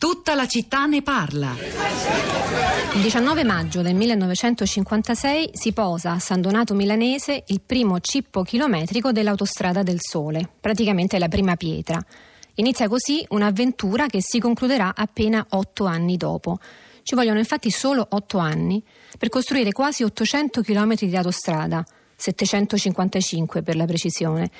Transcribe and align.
Tutta 0.00 0.34
la 0.34 0.46
città 0.46 0.86
ne 0.86 1.02
parla. 1.02 1.54
Il 2.94 3.02
19 3.02 3.44
maggio 3.44 3.82
del 3.82 3.94
1956 3.94 5.50
si 5.52 5.74
posa 5.74 6.12
a 6.12 6.18
San 6.18 6.40
Donato 6.40 6.72
Milanese 6.72 7.44
il 7.48 7.60
primo 7.60 8.00
cippo 8.00 8.42
chilometrico 8.42 9.12
dell'autostrada 9.12 9.82
del 9.82 9.98
Sole, 10.00 10.48
praticamente 10.58 11.18
la 11.18 11.28
prima 11.28 11.54
pietra. 11.56 12.02
Inizia 12.54 12.88
così 12.88 13.22
un'avventura 13.28 14.06
che 14.06 14.22
si 14.22 14.38
concluderà 14.38 14.94
appena 14.96 15.44
otto 15.50 15.84
anni 15.84 16.16
dopo. 16.16 16.60
Ci 17.02 17.14
vogliono 17.14 17.38
infatti 17.38 17.70
solo 17.70 18.06
otto 18.08 18.38
anni 18.38 18.82
per 19.18 19.28
costruire 19.28 19.70
quasi 19.72 20.02
800 20.02 20.62
km 20.62 20.94
di 20.94 21.14
autostrada, 21.14 21.84
755 22.16 23.60
per 23.60 23.76
la 23.76 23.84
precisione. 23.84 24.50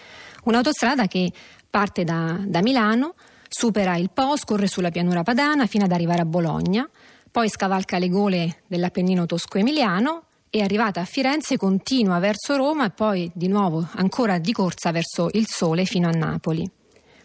Un'autostrada 0.45 1.07
che 1.07 1.33
parte 1.71 2.05
da, 2.05 2.39
da 2.45 2.61
Milano, 2.61 3.15
supera 3.51 3.97
il 3.97 4.11
Po, 4.15 4.37
scorre 4.37 4.69
sulla 4.69 4.91
pianura 4.91 5.25
padana 5.25 5.67
fino 5.67 5.85
ad 5.85 5.93
arrivare 5.93 6.23
a 6.23 6.25
Bologna, 6.25 6.89
poi 7.31 7.49
scavalca 7.49 7.99
le 7.99 8.09
gole 8.09 8.63
dell'Appennino 8.69 9.27
tosco-emiliano 9.27 10.23
e 10.49 10.63
arrivata 10.63 11.01
a 11.01 11.05
Firenze 11.05 11.57
continua 11.57 12.21
verso 12.21 12.57
Roma 12.57 12.87
e 12.87 12.91
poi 12.91 13.31
di 13.35 13.49
nuovo 13.49 13.87
ancora 13.97 14.39
di 14.39 14.53
corsa 14.53 14.93
verso 14.93 15.29
il 15.33 15.47
sole 15.49 15.85
fino 15.85 16.09
a 16.09 16.13
Napoli. 16.13 16.69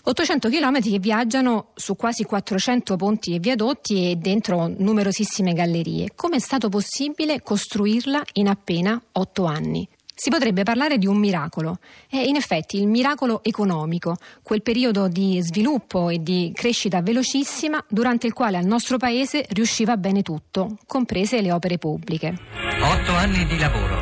800 0.08 0.50
km 0.50 0.82
che 0.82 1.00
viaggiano 1.00 1.70
su 1.74 1.96
quasi 1.96 2.24
400 2.24 2.96
ponti 2.96 3.34
e 3.34 3.40
viadotti 3.40 4.12
e 4.12 4.16
dentro 4.16 4.72
numerosissime 4.76 5.54
gallerie. 5.54 6.10
Come 6.16 6.36
è 6.36 6.40
stato 6.40 6.70
possibile 6.70 7.42
costruirla 7.42 8.22
in 8.34 8.48
appena 8.48 9.02
8 9.14 9.46
anni? 9.46 9.88
Si 10.18 10.30
potrebbe 10.30 10.64
parlare 10.64 10.98
di 10.98 11.08
un 11.08 11.18
miracolo. 11.18 11.80
È 12.10 12.16
in 12.16 12.38
effetti 12.38 12.78
il 12.78 12.88
miracolo 12.88 13.44
economico, 13.44 14.16
quel 14.42 14.62
periodo 14.62 15.10
di 15.10 15.42
sviluppo 15.42 16.08
e 16.08 16.24
di 16.24 16.54
crescita 16.56 17.02
velocissima 17.02 17.84
durante 17.90 18.26
il 18.26 18.32
quale 18.32 18.56
al 18.56 18.64
nostro 18.64 18.98
paese 18.98 19.46
riusciva 19.50 19.98
bene 19.98 20.22
tutto, 20.22 20.78
comprese 20.88 21.42
le 21.42 21.52
opere 21.52 21.78
pubbliche. 21.78 22.34
Otto 22.80 23.14
anni 23.14 23.46
di 23.46 23.58
lavoro, 23.60 24.02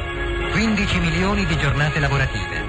15 0.52 1.00
milioni 1.00 1.48
di 1.48 1.58
giornate 1.58 2.00
lavorative. 2.00 2.62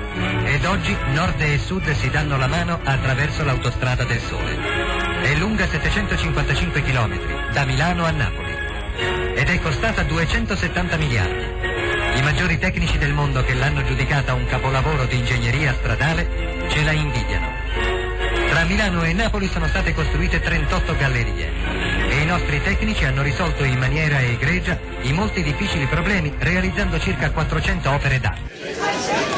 Ed 0.47 0.65
oggi 0.65 0.97
nord 1.13 1.39
e 1.43 1.59
sud 1.59 1.91
si 1.93 2.09
danno 2.09 2.39
la 2.39 2.47
mano 2.47 2.81
attraverso 2.83 3.45
l'autostrada 3.45 4.05
del 4.05 4.21
sole. 4.21 4.57
È 5.21 5.35
lunga 5.37 5.69
755 5.69 6.83
km, 6.83 7.53
da 7.53 7.67
Milano 7.67 8.05
a 8.05 8.11
Napoli. 8.11 8.53
Ed 9.35 9.49
è 9.49 9.61
costata 9.61 10.03
270 10.03 10.97
miliardi. 10.97 11.74
I 12.15 12.23
maggiori 12.23 12.59
tecnici 12.59 12.97
del 12.97 13.13
mondo 13.13 13.43
che 13.43 13.55
l'hanno 13.55 13.83
giudicata 13.83 14.35
un 14.35 14.47
capolavoro 14.47 15.05
di 15.05 15.17
ingegneria 15.19 15.75
stradale 15.75 16.29
ce 16.69 16.83
la 16.85 16.93
invidiano. 16.93 17.49
Tra 18.49 18.65
Milano 18.65 19.03
e 19.03 19.13
Napoli 19.13 19.49
sono 19.49 19.67
state 19.67 19.93
costruite 19.93 20.41
38 20.41 20.97
gallerie 20.97 21.51
e 22.09 22.21
i 22.21 22.25
nostri 22.25 22.63
tecnici 22.63 23.05
hanno 23.05 23.23
risolto 23.23 23.65
in 23.65 23.79
maniera 23.79 24.21
egregia 24.21 24.79
i 25.03 25.13
molti 25.13 25.43
difficili 25.43 25.87
problemi 25.87 26.33
realizzando 26.39 27.01
circa 27.01 27.31
400 27.31 27.91
opere 27.91 28.21
d'arte. 28.21 29.34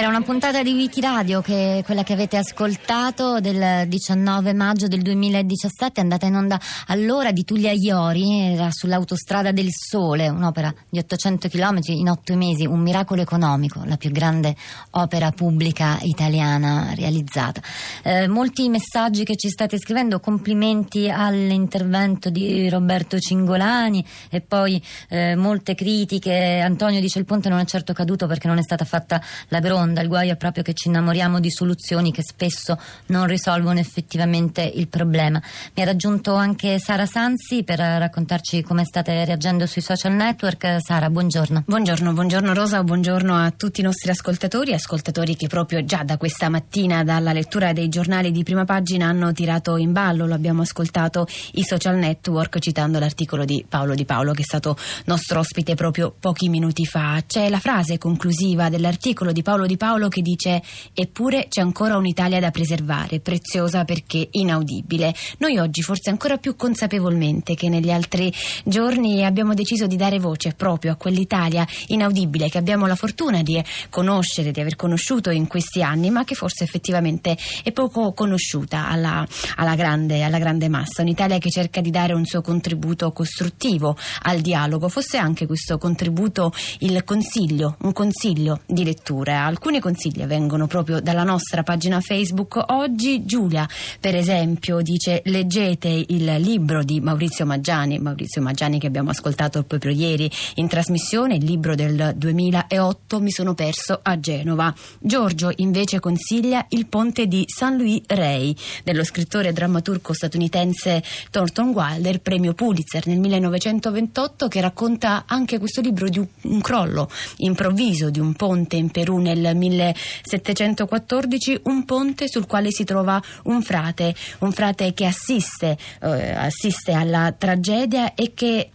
Era 0.00 0.08
una 0.08 0.22
puntata 0.22 0.62
di 0.62 0.72
Wikiradio 0.72 1.42
che 1.42 1.82
quella 1.84 2.02
che 2.02 2.14
avete 2.14 2.38
ascoltato 2.38 3.38
del 3.38 3.86
19 3.86 4.54
maggio 4.54 4.88
del 4.88 5.02
2017, 5.02 6.00
andata 6.00 6.24
in 6.24 6.36
onda 6.36 6.58
all'ora 6.86 7.32
di 7.32 7.44
Tullia 7.44 7.72
Iori, 7.72 8.54
era 8.54 8.70
sull'autostrada 8.70 9.52
del 9.52 9.68
Sole, 9.68 10.30
un'opera 10.30 10.72
di 10.88 10.98
800 10.98 11.48
km 11.50 11.80
in 11.88 12.08
otto 12.08 12.34
mesi, 12.34 12.64
un 12.64 12.80
miracolo 12.80 13.20
economico, 13.20 13.82
la 13.84 13.98
più 13.98 14.10
grande 14.10 14.56
opera 14.92 15.32
pubblica 15.32 15.98
italiana 16.00 16.94
realizzata. 16.94 17.60
Eh, 18.02 18.26
molti 18.26 18.70
messaggi 18.70 19.22
che 19.24 19.36
ci 19.36 19.50
state 19.50 19.78
scrivendo, 19.78 20.18
complimenti 20.18 21.10
all'intervento 21.10 22.30
di 22.30 22.70
Roberto 22.70 23.18
Cingolani 23.18 24.02
e 24.30 24.40
poi 24.40 24.82
eh, 25.10 25.36
molte 25.36 25.74
critiche. 25.74 26.60
Antonio 26.64 27.00
dice 27.00 27.18
il 27.18 27.26
ponte 27.26 27.50
non 27.50 27.58
è 27.58 27.66
certo 27.66 27.92
caduto 27.92 28.26
perché 28.26 28.48
non 28.48 28.56
è 28.56 28.62
stata 28.62 28.86
fatta 28.86 29.20
la 29.48 29.60
gronda 29.60 29.88
seconda, 29.90 30.00
il 30.00 30.08
guaio 30.08 30.32
è 30.32 30.36
proprio 30.36 30.62
che 30.62 30.74
ci 30.74 30.88
innamoriamo 30.88 31.40
di 31.40 31.50
soluzioni 31.50 32.12
che 32.12 32.22
spesso 32.22 32.78
non 33.06 33.26
risolvono 33.26 33.78
effettivamente 33.78 34.62
il 34.62 34.88
problema. 34.88 35.42
Mi 35.74 35.82
ha 35.82 35.86
raggiunto 35.86 36.34
anche 36.34 36.78
Sara 36.78 37.06
Sansi 37.06 37.62
per 37.64 37.78
raccontarci 37.78 38.62
come 38.62 38.84
state 38.84 39.24
reagendo 39.24 39.66
sui 39.66 39.82
social 39.82 40.12
network. 40.12 40.76
Sara, 40.80 41.10
buongiorno. 41.10 41.64
Buongiorno, 41.66 42.12
buongiorno 42.12 42.54
Rosa, 42.54 42.82
buongiorno 42.82 43.34
a 43.34 43.50
tutti 43.50 43.80
i 43.80 43.84
nostri 43.84 44.10
ascoltatori, 44.10 44.72
ascoltatori 44.72 45.36
che 45.36 45.48
proprio 45.48 45.84
già 45.84 46.02
da 46.04 46.16
questa 46.16 46.48
mattina 46.48 47.04
dalla 47.04 47.32
lettura 47.32 47.72
dei 47.72 47.88
giornali 47.88 48.30
di 48.30 48.42
prima 48.42 48.64
pagina 48.64 49.06
hanno 49.06 49.32
tirato 49.32 49.76
in 49.76 49.92
ballo, 49.92 50.26
lo 50.26 50.34
abbiamo 50.34 50.62
ascoltato, 50.62 51.26
i 51.52 51.62
social 51.62 51.96
network 51.96 52.58
citando 52.58 52.98
l'articolo 52.98 53.44
di 53.44 53.64
Paolo 53.68 53.94
Di 53.94 54.04
Paolo 54.04 54.32
che 54.32 54.42
è 54.42 54.44
stato 54.44 54.76
nostro 55.06 55.40
ospite 55.40 55.74
proprio 55.74 56.14
pochi 56.18 56.48
minuti 56.48 56.84
fa. 56.86 57.22
C'è 57.26 57.48
la 57.48 57.58
frase 57.58 57.98
conclusiva 57.98 58.68
dell'articolo 58.68 59.32
di 59.32 59.42
Paolo 59.42 59.66
Di 59.66 59.76
Paolo 59.80 60.08
che 60.08 60.20
dice 60.20 60.62
eppure 60.92 61.46
c'è 61.48 61.62
ancora 61.62 61.96
un'Italia 61.96 62.38
da 62.38 62.50
preservare, 62.50 63.20
preziosa 63.20 63.86
perché 63.86 64.28
inaudibile. 64.32 65.14
Noi 65.38 65.56
oggi 65.56 65.80
forse 65.80 66.10
ancora 66.10 66.36
più 66.36 66.54
consapevolmente 66.54 67.54
che 67.54 67.70
negli 67.70 67.90
altri 67.90 68.30
giorni 68.62 69.24
abbiamo 69.24 69.54
deciso 69.54 69.86
di 69.86 69.96
dare 69.96 70.18
voce 70.18 70.52
proprio 70.52 70.92
a 70.92 70.96
quell'Italia 70.96 71.66
inaudibile 71.86 72.50
che 72.50 72.58
abbiamo 72.58 72.84
la 72.84 72.94
fortuna 72.94 73.40
di 73.40 73.58
conoscere, 73.88 74.50
di 74.50 74.60
aver 74.60 74.76
conosciuto 74.76 75.30
in 75.30 75.46
questi 75.46 75.82
anni, 75.82 76.10
ma 76.10 76.24
che 76.24 76.34
forse 76.34 76.64
effettivamente 76.64 77.34
è 77.64 77.72
poco 77.72 78.12
conosciuta 78.12 78.86
alla, 78.86 79.26
alla, 79.56 79.76
grande, 79.76 80.22
alla 80.22 80.38
grande 80.38 80.68
massa. 80.68 81.00
Un'Italia 81.00 81.38
che 81.38 81.48
cerca 81.48 81.80
di 81.80 81.90
dare 81.90 82.12
un 82.12 82.26
suo 82.26 82.42
contributo 82.42 83.12
costruttivo 83.12 83.96
al 84.24 84.40
dialogo, 84.40 84.90
fosse 84.90 85.16
anche 85.16 85.46
questo 85.46 85.78
contributo 85.78 86.52
il 86.80 87.02
consiglio, 87.02 87.76
un 87.80 87.94
consiglio 87.94 88.60
di 88.66 88.84
lettura 88.84 89.46
alcuni 89.46 89.69
consigli 89.78 90.24
vengono 90.24 90.66
proprio 90.66 91.00
dalla 91.00 91.22
nostra 91.22 91.62
pagina 91.62 92.00
Facebook. 92.00 92.60
Oggi 92.68 93.24
Giulia, 93.24 93.68
per 94.00 94.16
esempio, 94.16 94.80
dice 94.80 95.22
leggete 95.26 95.88
il 96.08 96.24
libro 96.38 96.82
di 96.82 97.00
Maurizio 97.00 97.46
Maggiani, 97.46 98.00
Maurizio 98.00 98.42
Maggiani 98.42 98.80
che 98.80 98.88
abbiamo 98.88 99.10
ascoltato 99.10 99.62
proprio 99.62 99.92
ieri 99.92 100.28
in 100.54 100.66
trasmissione, 100.66 101.36
il 101.36 101.44
libro 101.44 101.74
del 101.74 102.14
2008 102.16 103.20
Mi 103.20 103.30
sono 103.30 103.54
perso 103.54 104.00
a 104.02 104.18
Genova. 104.18 104.74
Giorgio 104.98 105.52
invece 105.56 106.00
consiglia 106.00 106.66
Il 106.70 106.86
ponte 106.86 107.26
di 107.26 107.44
San 107.46 107.76
Louis 107.76 108.00
Rey 108.06 108.56
dello 108.82 109.04
scrittore 109.04 109.52
drammaturgo 109.52 110.12
statunitense 110.12 111.02
Thornton 111.30 111.68
Wilder, 111.68 112.20
premio 112.20 112.54
Pulitzer 112.54 113.06
nel 113.06 113.18
1928 113.18 114.48
che 114.48 114.60
racconta 114.60 115.24
anche 115.26 115.58
questo 115.58 115.80
libro 115.80 116.08
di 116.08 116.18
un 116.18 116.60
crollo 116.60 117.08
improvviso 117.36 118.10
di 118.10 118.18
un 118.18 118.32
ponte 118.32 118.76
in 118.76 118.90
Perù 118.90 119.18
nel 119.18 119.49
1714 119.54 121.60
un 121.64 121.84
ponte 121.84 122.28
sul 122.28 122.46
quale 122.46 122.70
si 122.70 122.84
trova 122.84 123.20
un 123.44 123.62
frate, 123.62 124.14
un 124.40 124.52
frate 124.52 124.94
che 124.94 125.06
assiste, 125.06 125.76
eh, 126.02 126.32
assiste 126.32 126.92
alla 126.92 127.34
tragedia 127.36 128.14
e 128.14 128.32
che 128.34 128.70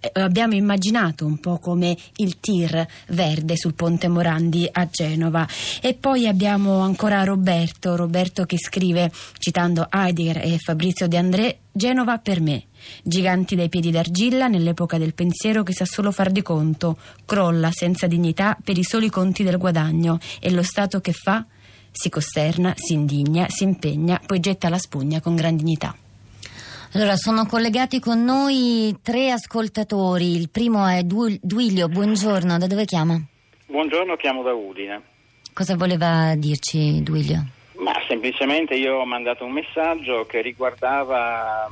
eh, 0.00 0.20
abbiamo 0.20 0.54
immaginato 0.54 1.26
un 1.26 1.38
po' 1.38 1.58
come 1.58 1.96
il 2.16 2.38
tir 2.38 2.86
verde 3.08 3.56
sul 3.56 3.74
ponte 3.74 4.08
Morandi 4.08 4.68
a 4.70 4.86
Genova. 4.90 5.46
E 5.80 5.94
poi 5.94 6.28
abbiamo 6.28 6.80
ancora 6.80 7.24
Roberto 7.24 7.96
Roberto 7.96 8.44
che 8.44 8.58
scrive 8.58 9.10
citando 9.38 9.88
Heidegger 9.90 10.44
e 10.44 10.58
Fabrizio 10.58 11.08
De 11.08 11.16
André 11.16 11.58
Genova 11.78 12.18
per 12.18 12.40
me 12.40 12.64
giganti 13.04 13.54
dai 13.54 13.68
piedi 13.68 13.92
d'argilla 13.92 14.48
nell'epoca 14.48 14.98
del 14.98 15.14
pensiero 15.14 15.62
che 15.62 15.72
sa 15.72 15.84
solo 15.84 16.10
far 16.10 16.32
di 16.32 16.42
conto 16.42 16.98
crolla 17.24 17.70
senza 17.70 18.08
dignità 18.08 18.58
per 18.62 18.76
i 18.76 18.82
soli 18.82 19.08
conti 19.08 19.44
del 19.44 19.58
guadagno 19.58 20.18
e 20.40 20.50
lo 20.50 20.64
Stato 20.64 21.00
che 21.00 21.12
fa 21.12 21.46
si 21.92 22.08
costerna, 22.08 22.74
si 22.76 22.94
indigna, 22.94 23.46
si 23.48 23.62
impegna 23.62 24.20
poi 24.26 24.40
getta 24.40 24.68
la 24.68 24.76
spugna 24.76 25.20
con 25.20 25.36
gran 25.36 25.54
dignità 25.56 25.94
allora, 26.94 27.14
sono 27.16 27.46
collegati 27.46 28.00
con 28.00 28.24
noi 28.24 28.96
tre 29.02 29.30
ascoltatori. 29.30 30.34
Il 30.34 30.48
primo 30.48 30.86
è 30.86 31.02
du- 31.02 31.38
Duilio, 31.38 31.86
buongiorno, 31.86 32.56
da 32.56 32.66
dove 32.66 32.86
chiama? 32.86 33.22
Buongiorno, 33.66 34.16
chiamo 34.16 34.42
da 34.42 34.54
Udine. 34.54 35.02
Cosa 35.52 35.76
voleva 35.76 36.34
dirci 36.34 37.02
Duilio? 37.02 37.46
Ma 37.78 37.94
semplicemente 38.08 38.74
io 38.74 38.96
ho 38.96 39.04
mandato 39.04 39.44
un 39.44 39.52
messaggio 39.52 40.26
che 40.26 40.40
riguardava 40.40 41.70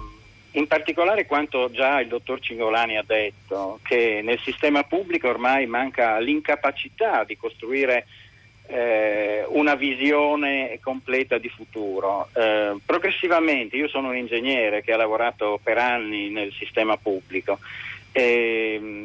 in 0.53 0.67
particolare 0.67 1.27
quanto 1.27 1.71
già 1.71 2.01
il 2.01 2.09
dottor 2.09 2.41
Cingolani 2.41 2.97
ha 2.97 3.05
detto, 3.07 3.81
che 3.83 4.21
nel 4.23 4.39
sistema 4.39 4.85
pubblico 4.85 5.29
ormai 5.29 5.67
manca 5.67 6.19
l'incapacità 6.19 7.25
di 7.25 7.37
costruire 7.37 8.07
eh, 8.69 9.45
una 9.49 9.75
visione 9.75 10.79
completa 10.83 11.39
di 11.39 11.49
futuro. 11.49 12.29
Eh, 12.35 12.77
progressivamente, 12.85 13.77
io 13.77 13.89
sono 13.89 14.09
un 14.09 14.17
ingegnere 14.17 14.83
che 14.83 14.93
ha 14.93 14.97
lavorato 14.97 15.61
per 15.63 15.79
anni 15.79 16.31
nel 16.31 16.53
sistema 16.53 16.97
pubblico. 16.97 17.59
Eh, 18.13 18.96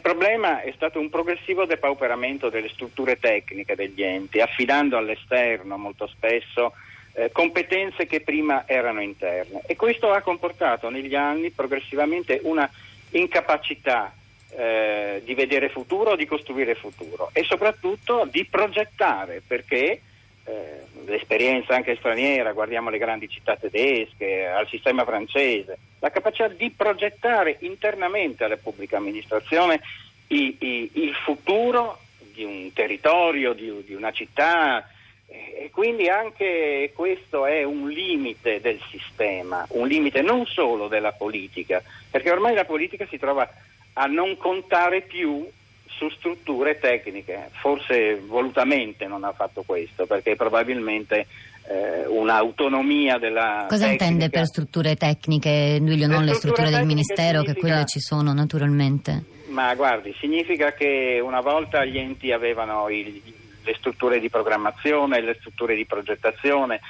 il 0.00 0.06
problema 0.06 0.62
è 0.62 0.72
stato 0.74 0.98
un 0.98 1.10
progressivo 1.10 1.66
depauperamento 1.66 2.48
delle 2.48 2.70
strutture 2.70 3.18
tecniche 3.18 3.74
degli 3.74 4.02
enti, 4.02 4.40
affidando 4.40 4.96
all'esterno 4.96 5.76
molto 5.76 6.06
spesso 6.06 6.72
eh, 7.12 7.30
competenze 7.30 8.06
che 8.06 8.22
prima 8.22 8.66
erano 8.66 9.02
interne. 9.02 9.60
E 9.66 9.76
questo 9.76 10.10
ha 10.10 10.22
comportato 10.22 10.88
negli 10.88 11.14
anni 11.14 11.50
progressivamente 11.50 12.40
una 12.44 12.68
incapacità 13.10 14.10
eh, 14.56 15.20
di 15.22 15.34
vedere 15.34 15.68
futuro, 15.68 16.16
di 16.16 16.24
costruire 16.24 16.74
futuro 16.74 17.28
e 17.34 17.44
soprattutto 17.44 18.26
di 18.30 18.46
progettare 18.46 19.42
perché 19.46 20.00
eh, 20.44 20.80
l'esperienza 21.04 21.74
anche 21.74 21.96
straniera, 21.96 22.52
guardiamo 22.52 22.88
le 22.88 22.96
grandi 22.96 23.28
città 23.28 23.54
tedesche, 23.54 24.46
al 24.46 24.66
sistema 24.68 25.04
francese, 25.04 25.76
la 26.00 26.10
capacità 26.10 26.48
di 26.48 26.70
progettare 26.70 27.56
internamente 27.60 28.44
alla 28.44 28.56
pubblica 28.56 28.96
amministrazione 28.96 29.80
i, 30.28 30.56
i, 30.58 30.90
il 30.94 31.14
futuro 31.14 32.00
di 32.32 32.44
un 32.44 32.72
territorio, 32.72 33.52
di, 33.52 33.84
di 33.84 33.94
una 33.94 34.12
città 34.12 34.86
e 35.26 35.70
quindi 35.72 36.08
anche 36.08 36.90
questo 36.94 37.46
è 37.46 37.62
un 37.62 37.88
limite 37.88 38.60
del 38.60 38.80
sistema, 38.90 39.64
un 39.70 39.86
limite 39.86 40.22
non 40.22 40.44
solo 40.46 40.88
della 40.88 41.12
politica, 41.12 41.80
perché 42.10 42.30
ormai 42.32 42.54
la 42.54 42.64
politica 42.64 43.06
si 43.06 43.16
trova 43.16 43.48
a 43.92 44.06
non 44.06 44.36
contare 44.36 45.02
più 45.02 45.48
su 45.86 46.08
strutture 46.10 46.80
tecniche, 46.80 47.50
forse 47.60 48.16
volutamente 48.16 49.06
non 49.06 49.22
ha 49.22 49.32
fatto 49.32 49.62
questo, 49.62 50.06
perché 50.06 50.34
probabilmente 50.34 51.26
eh, 51.68 52.06
un'autonomia 52.06 53.18
della... 53.18 53.66
Cosa 53.68 53.86
tecnica... 53.86 54.04
intende 54.04 54.30
per 54.30 54.46
strutture 54.46 54.96
tecniche, 54.96 55.78
Duilio, 55.80 56.06
non 56.06 56.24
le 56.24 56.34
strutture 56.34 56.70
del 56.70 56.84
Ministero, 56.84 57.40
significa... 57.40 57.52
che 57.52 57.60
quelle 57.60 57.84
ci 57.86 58.00
sono 58.00 58.32
naturalmente? 58.32 59.38
Ma 59.48 59.74
guardi, 59.74 60.14
significa 60.18 60.72
che 60.72 61.20
una 61.22 61.40
volta 61.40 61.84
gli 61.84 61.98
enti 61.98 62.30
avevano 62.30 62.88
il, 62.88 63.20
le 63.62 63.74
strutture 63.76 64.20
di 64.20 64.28
programmazione, 64.30 65.20
le 65.20 65.36
strutture 65.38 65.74
di 65.74 65.84
progettazione, 65.86 66.80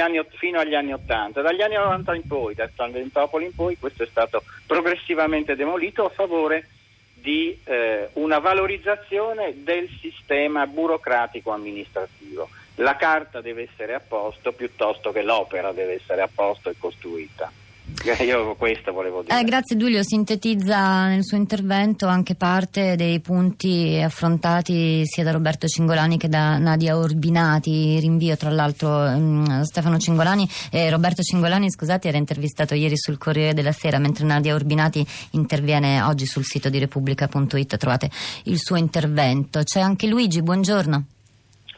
anni, 0.00 0.20
fino 0.36 0.58
agli 0.58 0.74
anni 0.74 0.92
80. 0.92 1.40
Dagli 1.40 1.62
anni 1.62 1.74
90 1.74 2.14
in 2.14 2.26
poi, 2.26 2.54
da 2.54 2.68
Tangentopoli 2.74 3.46
in 3.46 3.54
poi, 3.54 3.76
questo 3.78 4.02
è 4.02 4.08
stato 4.10 4.42
progressivamente 4.66 5.54
demolito 5.54 6.04
a 6.04 6.10
favore 6.10 6.68
di 7.14 7.58
eh, 7.64 8.10
una 8.14 8.38
valorizzazione 8.38 9.62
del 9.62 9.88
sistema 10.00 10.66
burocratico 10.66 11.52
amministrativo. 11.52 12.48
La 12.78 12.96
carta 12.96 13.40
deve 13.40 13.68
essere 13.70 13.94
a 13.94 14.00
posto 14.00 14.52
piuttosto 14.52 15.10
che 15.10 15.22
l'opera 15.22 15.72
deve 15.72 15.94
essere 15.94 16.22
a 16.22 16.28
posto 16.32 16.70
e 16.70 16.74
costruita. 16.78 17.50
Io 18.22 18.54
questo 18.54 18.92
volevo 18.92 19.22
dire. 19.22 19.38
Eh, 19.38 19.44
grazie 19.44 19.76
Giulio, 19.76 20.02
sintetizza 20.02 21.08
nel 21.08 21.24
suo 21.24 21.36
intervento 21.36 22.06
anche 22.06 22.34
parte 22.34 22.96
dei 22.96 23.18
punti 23.20 24.00
affrontati 24.00 25.02
sia 25.04 25.24
da 25.24 25.32
Roberto 25.32 25.66
Cingolani 25.66 26.18
che 26.18 26.28
da 26.28 26.58
Nadia 26.58 26.96
Orbinati. 26.96 27.98
Rinvio 27.98 28.36
tra 28.36 28.50
l'altro 28.50 28.88
um, 28.90 29.62
Stefano 29.62 29.98
Cingolani 29.98 30.48
e 30.70 30.90
Roberto 30.90 31.22
Cingolani, 31.22 31.70
scusate, 31.70 32.08
era 32.08 32.18
intervistato 32.18 32.74
ieri 32.74 32.96
sul 32.96 33.18
Corriere 33.18 33.54
della 33.54 33.72
Sera, 33.72 33.98
mentre 33.98 34.24
Nadia 34.24 34.54
Orbinati 34.54 35.04
interviene 35.32 36.02
oggi 36.02 36.26
sul 36.26 36.44
sito 36.44 36.68
di 36.68 36.78
Repubblica.it. 36.78 37.76
Trovate 37.76 38.10
il 38.44 38.58
suo 38.58 38.76
intervento. 38.76 39.62
C'è 39.62 39.80
anche 39.80 40.06
Luigi, 40.06 40.42
buongiorno. 40.42 41.04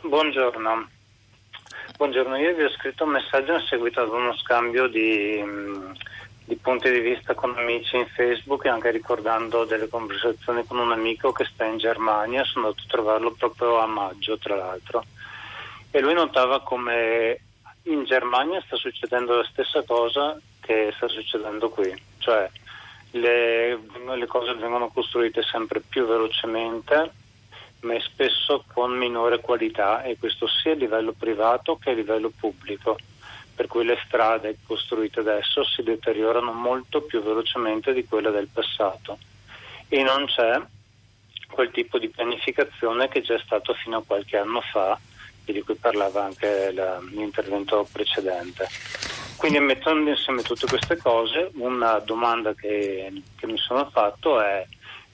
Buongiorno. 0.02 0.88
Buongiorno, 1.98 2.36
io 2.38 2.54
vi 2.54 2.62
ho 2.62 2.70
scritto 2.70 3.04
un 3.04 3.10
messaggio 3.10 3.52
in 3.52 3.60
seguito 3.60 4.00
ad 4.00 4.08
uno 4.08 4.34
scambio 4.34 4.86
di, 4.88 5.38
mm, 5.44 5.92
di, 6.46 6.56
punti 6.56 6.90
di 6.90 7.00
vista 7.00 7.34
con 7.34 7.54
amici 7.58 7.96
in 7.96 8.06
Facebook 8.06 8.64
e 8.64 8.70
anche 8.70 8.90
ricordando 8.90 9.66
delle 9.66 9.90
conversazioni 9.90 10.64
con 10.66 10.78
un 10.78 10.90
amico 10.90 11.32
che 11.32 11.44
sta 11.44 11.66
in 11.66 11.76
Germania, 11.76 12.44
sono 12.44 12.68
andato 12.68 12.84
a 12.86 12.90
trovarlo 12.90 13.32
proprio 13.32 13.78
a 13.78 13.86
maggio 13.86 14.38
tra 14.38 14.56
l'altro 14.56 15.04
e 15.90 16.00
lui 16.00 16.14
notava 16.14 16.62
come 16.62 17.40
in 17.82 18.04
Germania 18.04 18.62
sta 18.64 18.76
succedendo 18.76 19.36
la 19.36 19.46
stessa 19.50 19.82
cosa 19.82 20.40
che 20.60 20.94
sta 20.96 21.08
succedendo 21.08 21.68
qui, 21.68 21.94
cioè 22.16 22.50
le, 23.10 23.78
le 24.16 24.26
cose 24.26 24.54
vengono 24.54 24.88
costruite 24.88 25.42
sempre 25.42 25.80
più 25.80 26.06
velocemente 26.06 27.18
ma 27.80 27.98
spesso 28.00 28.64
con 28.72 28.96
minore 28.96 29.40
qualità 29.40 30.02
e 30.02 30.18
questo 30.18 30.46
sia 30.46 30.72
a 30.72 30.76
livello 30.76 31.12
privato 31.12 31.76
che 31.76 31.90
a 31.90 31.94
livello 31.94 32.30
pubblico, 32.36 32.98
per 33.54 33.66
cui 33.66 33.84
le 33.84 33.98
strade 34.06 34.58
costruite 34.66 35.20
adesso 35.20 35.64
si 35.64 35.82
deteriorano 35.82 36.52
molto 36.52 37.02
più 37.02 37.22
velocemente 37.22 37.92
di 37.92 38.04
quelle 38.04 38.30
del 38.30 38.48
passato 38.52 39.18
e 39.88 40.02
non 40.02 40.26
c'è 40.26 40.60
quel 41.50 41.70
tipo 41.72 41.98
di 41.98 42.08
pianificazione 42.08 43.08
che 43.08 43.22
c'è 43.22 43.38
stato 43.44 43.74
fino 43.74 43.98
a 43.98 44.04
qualche 44.06 44.36
anno 44.36 44.60
fa 44.60 44.98
e 45.44 45.52
di 45.52 45.62
cui 45.62 45.74
parlava 45.74 46.24
anche 46.24 46.72
la, 46.72 47.00
l'intervento 47.10 47.86
precedente. 47.90 48.68
Quindi 49.36 49.58
mettendo 49.58 50.10
insieme 50.10 50.42
tutte 50.42 50.66
queste 50.66 50.96
cose, 50.96 51.50
una 51.54 51.98
domanda 51.98 52.54
che, 52.54 53.10
che 53.36 53.46
mi 53.46 53.56
sono 53.58 53.88
fatto 53.90 54.40
è 54.40 54.66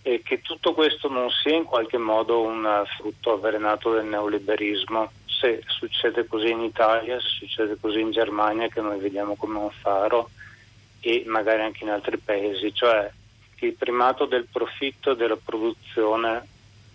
e 0.06 0.22
che 0.22 0.40
tutto 0.40 0.72
questo 0.72 1.08
non 1.08 1.28
sia 1.30 1.56
in 1.56 1.64
qualche 1.64 1.98
modo 1.98 2.40
un 2.40 2.84
frutto 2.96 3.32
avvelenato 3.32 3.92
del 3.92 4.04
neoliberismo. 4.04 5.10
Se 5.26 5.64
succede 5.66 6.28
così 6.28 6.50
in 6.50 6.60
Italia, 6.60 7.18
se 7.18 7.26
succede 7.26 7.76
così 7.80 7.98
in 7.98 8.12
Germania, 8.12 8.68
che 8.68 8.80
noi 8.80 9.00
vediamo 9.00 9.34
come 9.34 9.58
un 9.58 9.70
faro, 9.70 10.30
e 11.00 11.24
magari 11.26 11.62
anche 11.62 11.82
in 11.82 11.90
altri 11.90 12.18
paesi, 12.18 12.72
cioè 12.72 13.10
il 13.58 13.74
primato 13.74 14.26
del 14.26 14.46
profitto 14.46 15.10
e 15.10 15.16
della 15.16 15.38
produzione 15.44 16.46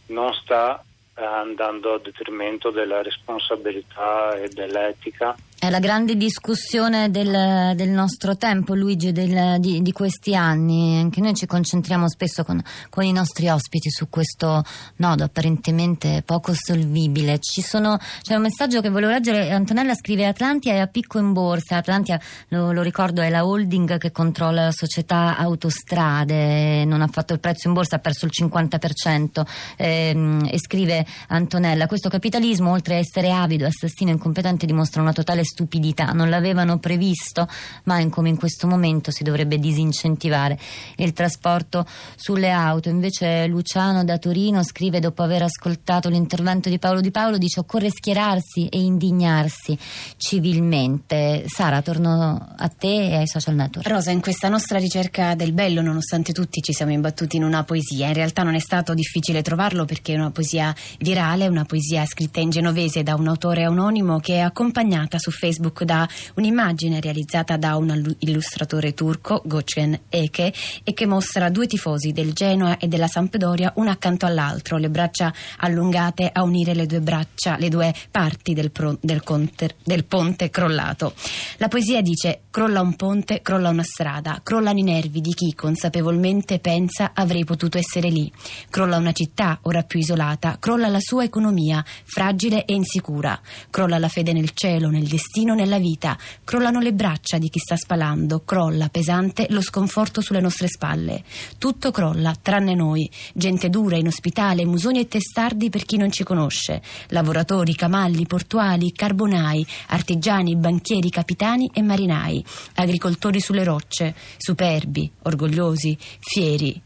non 0.06 0.34
sta 0.34 0.81
andando 1.16 1.96
a 1.96 2.00
detrimento 2.00 2.69
della 2.69 3.02
responsabilità 3.02 4.38
e 4.38 4.48
dell'etica 4.48 5.36
è 5.62 5.69
la 5.69 5.78
grande 5.78 6.18
discussione 6.18 7.12
del, 7.12 7.75
del 7.75 7.90
nostro 7.90 8.36
tempo, 8.36 8.74
Luigi, 8.74 9.12
del, 9.12 9.60
di, 9.60 9.84
di, 9.84 9.92
questi 9.92 10.36
anni. 10.36 10.98
Anche 10.98 11.22
noi 11.22 11.36
ci 11.36 11.46
concentriamo 11.46 12.10
spesso 12.10 12.44
con, 12.44 12.60
con, 12.90 13.04
i 13.04 13.12
nostri 13.12 13.48
ospiti 13.48 13.92
su 13.92 14.10
questo 14.10 14.63
nodo 14.96 15.24
apparentemente 15.24 16.24
poco 16.25 16.54
solvibile. 16.56 17.38
Sono, 17.40 18.00
c'è 18.24 18.34
un 18.34 18.42
messaggio 18.42 18.81
che 18.81 18.90
volevo 18.90 19.12
leggere. 19.12 19.52
Antonella 19.52 19.94
scrive: 19.94 20.25
Atlantia 20.25 20.74
è 20.74 20.80
a 20.80 20.88
picco 20.88 21.19
in 21.19 21.31
borsa. 21.31 21.78
Atlantia, 21.78 22.19
lo, 22.48 22.72
lo 22.72 22.81
ricordo, 22.81 23.22
è 23.22 23.30
la 23.30 23.46
holding 23.46 24.00
che 24.00 24.12
controlla 24.12 24.64
la 24.64 24.72
società 24.72 25.38
autostrade. 25.38 26.86
Non 26.86 27.04
ha 27.04 27.07
fatto 27.07 27.34
il 27.34 27.40
prezzo 27.40 27.68
in 27.68 27.75
borsa, 27.75 27.98
ha 27.98 28.00
perso 28.00 28.25
il 28.25 28.31
50%. 28.36 29.44
Eh, 29.78 30.40
e 30.50 30.57
scrive 30.57 31.06
Antonella: 31.28 31.86
Questo 31.86 32.10
capitalismo, 32.10 32.72
oltre 32.72 32.96
a 32.96 32.98
essere 32.98 33.30
avido, 33.31 33.68
assassino 33.68 34.10
e 34.10 34.14
incompetente, 34.14 34.66
dimostra 34.66 35.04
una 35.04 35.14
totale 35.14 35.44
stupidità, 35.51 36.12
non 36.13 36.30
l'avevano 36.30 36.80
previsto, 36.80 37.48
mai 37.83 38.09
come 38.09 38.30
in 38.30 38.37
questo 38.37 38.68
momento 38.68 39.11
si 39.11 39.23
dovrebbe 39.23 39.59
disincentivare 39.59 40.57
il 40.97 41.14
trasporto 41.14 41.85
sulle 42.16 42.49
auto. 42.49 42.90
Invece 42.90 43.45
Luciano 43.47 44.04
da 44.04 44.18
Torino 44.18 44.64
scrive 44.64 44.99
dopo 44.99 45.23
aver 45.23 45.44
ascoltato 45.44 46.09
l'intervento 46.09 46.69
di 46.69 46.80
Paolo 46.80 47.02
Di 47.02 47.11
Paolo 47.11 47.37
dice 47.37 47.59
occorre 47.59 47.90
schierarsi 47.90 48.68
e 48.68 48.80
indignarsi 48.80 49.78
civilmente. 50.18 51.44
Sara, 51.47 51.81
torno 51.81 52.54
a 52.57 52.68
te 52.69 53.09
e 53.09 53.16
ai 53.18 53.28
social 53.28 53.56
network. 53.56 53.87
Rosa, 53.87 54.11
in 54.11 54.21
questa 54.21 54.47
nostra 54.47 54.80
ricerca 54.80 55.35
del 55.35 55.52
bello, 55.52 55.81
nonostante 55.81 56.31
tutti 56.31 56.61
ci 56.61 56.73
siamo 56.73 56.92
imbattuti 56.92 57.35
in 57.35 57.44
una 57.44 57.64
poesia, 57.64 58.07
in 58.07 58.14
realtà 58.14 58.44
non 58.44 58.56
è 58.56 58.59
stato 58.59 58.94
difficile 58.94 59.42
trovarlo 59.42 59.85
perché 59.85 60.14
è 60.14 60.18
una 60.18 60.31
poesia 60.31 60.73
virale, 60.99 61.47
una 61.47 61.66
poesia 61.66 62.06
scritta 62.06 62.40
in 62.40 62.49
genovese 62.49 63.04
da 63.04 63.16
un 63.16 63.28
autore 63.28 63.64
anonimo 63.64 64.19
che 64.19 64.35
è 64.35 64.40
accompagnata 64.40 65.18
su 65.18 65.31
Facebook 65.42 65.83
da 65.83 66.07
un'immagine 66.36 67.02
realizzata 67.02 67.57
da 67.57 67.76
un 67.78 68.16
illustratore 68.19 68.94
turco, 68.94 69.42
Gökçen 69.44 70.02
Eke, 70.07 70.54
e 70.83 70.94
che 70.94 71.07
mostra 71.07 71.50
due 71.50 71.66
tifosi 71.66 72.12
del 72.12 72.33
Genoa 72.33 72.78
e 72.78 72.88
della 72.88 73.07
Sampdoria 73.07 73.74
uno 73.78 73.90
accanto 73.90 74.28
all'altro, 74.28 74.78
le 74.78 74.92
braccia 74.92 75.33
allungate 75.57 76.30
a 76.31 76.44
unire 76.44 76.76
le 76.76 76.86
due 76.86 77.00
braccia, 77.02 77.57
le 77.57 77.69
due 77.69 77.92
parti 78.12 78.54
del, 78.54 78.69
pro, 78.69 78.95
del, 79.02 79.24
conte, 79.24 79.78
del 79.83 80.06
ponte 80.06 80.52
crollato. 80.52 81.16
La 81.57 81.69
poesia 81.69 82.02
dice: 82.02 82.42
crolla 82.52 82.81
un 82.81 82.95
ponte, 82.95 83.42
crolla 83.42 83.69
una 83.69 83.83
strada, 83.83 84.42
crollano 84.44 84.78
i 84.78 84.83
nervi 84.83 85.21
di 85.21 85.33
chi 85.33 85.56
consapevolmente 85.56 86.60
pensa 86.60 87.14
avrei 87.16 87.45
potuto 87.45 87.80
essere 87.80 88.10
lì. 88.10 88.31
Crolla 88.69 88.98
una 88.98 89.12
città 89.12 89.57
ora 89.64 89.81
più 89.81 89.98
isolata, 89.98 90.57
crolla 90.60 90.88
la 90.88 91.00
sua 91.02 91.24
economia, 91.24 91.83
fragile 92.04 92.64
e 92.66 92.76
insicura, 92.76 93.42
crolla 93.71 93.98
la 93.98 94.07
fede 94.07 94.33
nel 94.33 94.52
cielo, 94.54 94.90
nel 94.90 95.07
destino 95.07 95.30
destino 95.31 95.56
nella 95.56 95.80
vita, 95.80 96.18
crollano 96.44 96.81
le 96.81 96.92
braccia 96.92 97.38
di 97.38 97.47
chi 97.47 97.57
sta 97.57 97.78
spalando, 97.78 98.42
crolla 98.44 98.90
pesante 98.90 99.47
lo 99.50 99.61
sconforto 99.61 100.19
sulle 100.19 100.42
nostre 100.42 100.68
spalle. 100.68 101.23
Tutto 101.57 101.90
crolla, 101.90 102.35
tranne 102.40 102.76
noi, 102.76 103.09
gente 103.33 103.69
dura, 103.69 103.95
inospitale, 103.95 104.66
musoni 104.66 105.00
e 105.00 105.07
testardi 105.07 105.69
per 105.69 105.85
chi 105.85 105.95
non 105.95 106.11
ci 106.11 106.26
conosce, 106.26 106.81
lavoratori, 107.07 107.73
camalli, 107.76 108.28
portuali, 108.28 108.92
carbonai, 108.92 109.66
artigiani, 109.88 110.57
banchieri, 110.57 111.09
capitani 111.09 111.71
e 111.73 111.81
marinai, 111.81 112.44
agricoltori 112.76 113.40
sulle 113.40 113.64
rocce, 113.64 114.14
superbi, 114.38 115.09
orgogliosi, 115.21 115.97
fieri, 116.19 116.81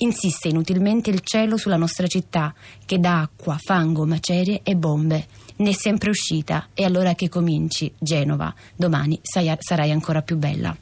Insiste 0.00 0.46
inutilmente 0.46 1.10
il 1.10 1.22
cielo 1.24 1.56
sulla 1.56 1.76
nostra 1.76 2.06
città, 2.06 2.54
che 2.86 3.00
dà 3.00 3.22
acqua, 3.22 3.58
fango, 3.60 4.06
macerie 4.06 4.60
e 4.62 4.76
bombe. 4.76 5.26
Ne 5.58 5.70
è 5.70 5.72
sempre 5.72 6.10
uscita 6.10 6.68
e 6.74 6.84
allora 6.84 7.14
che 7.14 7.28
cominci, 7.28 7.92
Genova, 7.98 8.52
domani 8.74 9.20
sarai 9.22 9.90
ancora 9.90 10.22
più 10.22 10.36
bella. 10.36 10.76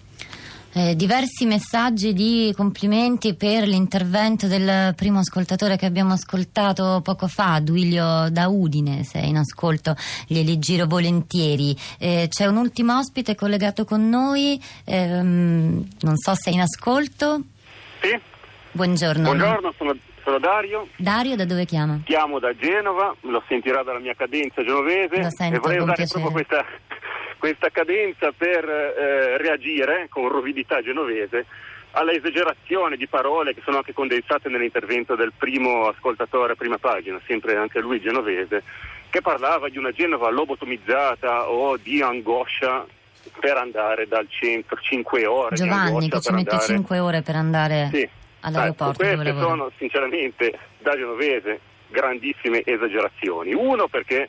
Eh, 0.79 0.95
diversi 0.95 1.47
messaggi 1.47 2.13
di 2.13 2.53
complimenti 2.55 3.33
per 3.33 3.67
l'intervento 3.67 4.47
del 4.47 4.95
primo 4.95 5.21
ascoltatore 5.21 5.79
che 5.79 5.87
abbiamo 5.87 6.13
ascoltato 6.13 7.01
poco 7.03 7.29
fa, 7.29 7.61
Duilio 7.61 8.29
da 8.29 8.49
Udine, 8.49 9.03
se 9.03 9.19
è 9.19 9.25
in 9.25 9.39
ascolto 9.39 9.97
glieli 10.27 10.59
giro 10.59 10.85
volentieri. 10.85 11.75
Eh, 11.99 12.27
c'è 12.29 12.45
un 12.45 12.57
ultimo 12.57 12.99
ospite 12.99 13.35
collegato 13.35 13.87
con 13.87 14.07
noi, 14.07 14.63
ehm, 14.85 15.89
non 16.01 16.17
so 16.19 16.35
se 16.35 16.51
è 16.51 16.53
in 16.53 16.61
ascolto. 16.61 17.41
Sì. 18.03 18.21
Buongiorno. 18.73 19.23
Buongiorno, 19.23 19.73
sono, 19.79 19.97
sono 20.27 20.39
Dario. 20.41 20.89
Dario, 20.97 21.37
da 21.37 21.45
dove 21.45 21.65
chiama? 21.65 22.01
Chiamo 22.05 22.41
da 22.41 22.53
Genova, 22.57 23.15
lo 23.21 23.45
sentirà 23.47 23.85
dalla 23.85 24.01
mia 24.01 24.15
cadenza 24.15 24.65
genovese 24.65 25.23
lo 25.23 25.31
sento, 25.31 25.57
e 25.57 25.59
vorrei 25.61 25.79
usare 25.79 25.95
piacere. 25.95 26.21
proprio 26.21 26.33
questa 26.33 26.65
questa 27.39 27.69
cadenza 27.71 28.33
per 28.33 28.69
eh, 28.69 29.39
reagire 29.39 30.09
con 30.09 30.29
rovidità 30.29 30.83
genovese 30.83 31.47
alla 31.93 32.11
esagerazione 32.11 32.97
di 32.97 33.07
parole 33.07 33.55
che 33.55 33.61
sono 33.65 33.77
anche 33.77 33.93
condensate 33.93 34.49
nell'intervento 34.49 35.15
del 35.15 35.33
primo 35.37 35.87
ascoltatore 35.87 36.55
a 36.55 36.57
prima 36.57 36.77
pagina, 36.79 37.21
sempre 37.25 37.57
anche 37.57 37.79
lui 37.79 38.01
genovese, 38.01 38.65
che 39.09 39.21
parlava 39.21 39.69
di 39.69 39.79
una 39.79 39.93
Genova 39.93 40.29
lobotomizzata 40.31 41.49
o 41.49 41.77
di 41.77 42.03
angoscia 42.03 42.85
per 43.39 43.57
andare 43.57 44.09
dal 44.09 44.27
centro, 44.29 44.77
5 44.79 45.25
ore. 45.25 45.57
Giovanni 45.57 46.09
che 46.09 46.21
ci 46.21 46.33
mette 46.33 46.51
andare... 46.51 46.75
5 46.75 46.99
ore 46.99 47.23
per 47.23 47.37
andare 47.37 47.91
sì. 47.93 48.09
All'aeroporto. 48.47 49.03
Ecco, 49.03 49.23
queste 49.23 49.39
sono 49.39 49.71
sinceramente 49.77 50.59
da 50.79 50.97
genovese 50.97 51.61
grandissime 51.89 52.63
esagerazioni. 52.65 53.53
Uno 53.53 53.89
perché 53.89 54.29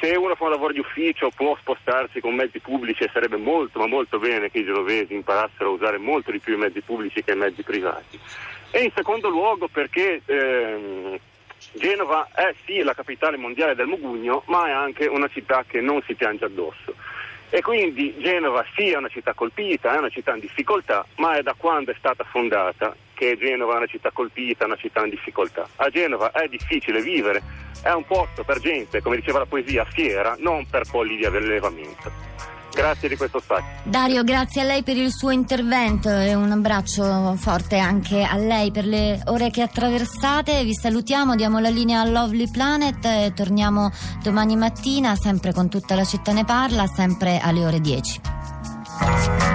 se 0.00 0.14
uno 0.16 0.34
fa 0.34 0.44
un 0.44 0.50
lavoro 0.50 0.72
di 0.72 0.78
ufficio 0.78 1.30
può 1.34 1.56
spostarsi 1.56 2.20
con 2.20 2.34
mezzi 2.34 2.60
pubblici 2.60 3.02
e 3.02 3.10
sarebbe 3.12 3.36
molto 3.36 3.78
ma 3.78 3.86
molto 3.86 4.18
bene 4.18 4.50
che 4.50 4.58
i 4.58 4.64
genovesi 4.64 5.14
imparassero 5.14 5.70
a 5.70 5.72
usare 5.72 5.98
molto 5.98 6.30
di 6.30 6.38
più 6.38 6.54
i 6.54 6.58
mezzi 6.58 6.80
pubblici 6.80 7.22
che 7.22 7.32
i 7.32 7.36
mezzi 7.36 7.62
privati. 7.62 8.18
E 8.70 8.82
in 8.82 8.92
secondo 8.94 9.28
luogo 9.28 9.66
perché 9.68 10.20
ehm, 10.24 11.18
Genova 11.72 12.28
è 12.32 12.54
sì 12.64 12.82
la 12.82 12.94
capitale 12.94 13.36
mondiale 13.36 13.74
del 13.74 13.86
mugugno, 13.86 14.42
ma 14.46 14.68
è 14.68 14.70
anche 14.70 15.06
una 15.06 15.28
città 15.28 15.64
che 15.66 15.80
non 15.80 16.00
si 16.06 16.14
piange 16.14 16.44
addosso. 16.44 16.94
E 17.50 17.62
quindi 17.62 18.14
Genova 18.18 18.64
sì 18.76 18.90
è 18.90 18.96
una 18.96 19.08
città 19.08 19.32
colpita, 19.32 19.94
è 19.94 19.98
una 19.98 20.10
città 20.10 20.34
in 20.34 20.40
difficoltà, 20.40 21.04
ma 21.16 21.36
è 21.36 21.42
da 21.42 21.54
quando 21.56 21.90
è 21.90 21.94
stata 21.98 22.22
fondata 22.24 22.94
che 23.18 23.36
Genova 23.36 23.74
è 23.74 23.76
una 23.78 23.86
città 23.86 24.10
colpita, 24.12 24.64
una 24.64 24.76
città 24.76 25.02
in 25.02 25.10
difficoltà. 25.10 25.68
A 25.76 25.90
Genova 25.90 26.30
è 26.30 26.46
difficile 26.46 27.02
vivere, 27.02 27.42
è 27.82 27.90
un 27.90 28.04
posto 28.06 28.44
per 28.44 28.60
gente, 28.60 29.02
come 29.02 29.16
diceva 29.16 29.40
la 29.40 29.46
poesia, 29.46 29.84
fiera, 29.84 30.36
non 30.38 30.66
per 30.70 30.84
polli 30.88 31.16
di 31.16 31.24
allevamento. 31.24 32.12
Grazie 32.72 33.08
di 33.08 33.16
questo 33.16 33.40
spazio. 33.40 33.66
Dario, 33.82 34.22
grazie 34.22 34.60
a 34.60 34.64
lei 34.64 34.84
per 34.84 34.96
il 34.96 35.10
suo 35.10 35.30
intervento 35.30 36.08
e 36.10 36.34
un 36.36 36.52
abbraccio 36.52 37.34
forte 37.34 37.76
anche 37.78 38.22
a 38.22 38.36
lei 38.36 38.70
per 38.70 38.84
le 38.84 39.20
ore 39.24 39.50
che 39.50 39.62
attraversate. 39.62 40.62
Vi 40.62 40.74
salutiamo, 40.74 41.34
diamo 41.34 41.58
la 41.58 41.70
linea 41.70 42.02
a 42.02 42.04
Lovely 42.04 42.48
Planet 42.48 43.04
e 43.04 43.32
torniamo 43.34 43.90
domani 44.22 44.54
mattina, 44.54 45.16
sempre 45.16 45.52
con 45.52 45.68
tutta 45.68 45.96
la 45.96 46.04
città 46.04 46.32
ne 46.32 46.44
parla, 46.44 46.86
sempre 46.86 47.40
alle 47.42 47.64
ore 47.66 47.80
10. 47.80 49.47